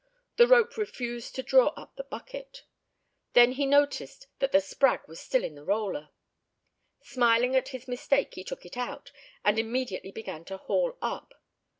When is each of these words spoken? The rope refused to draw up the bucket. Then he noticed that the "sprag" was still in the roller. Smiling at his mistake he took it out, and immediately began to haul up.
The 0.37 0.47
rope 0.47 0.77
refused 0.77 1.35
to 1.35 1.43
draw 1.43 1.67
up 1.77 1.95
the 1.95 2.03
bucket. 2.03 2.63
Then 3.33 3.51
he 3.51 3.67
noticed 3.67 4.25
that 4.39 4.51
the 4.51 4.57
"sprag" 4.59 5.07
was 5.07 5.19
still 5.19 5.43
in 5.43 5.53
the 5.53 5.63
roller. 5.63 6.09
Smiling 7.03 7.55
at 7.55 7.67
his 7.69 7.87
mistake 7.87 8.33
he 8.33 8.43
took 8.43 8.65
it 8.65 8.77
out, 8.77 9.11
and 9.45 9.59
immediately 9.59 10.11
began 10.11 10.43
to 10.45 10.57
haul 10.57 10.97
up. 11.03 11.35